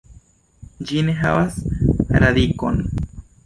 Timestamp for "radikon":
2.27-2.85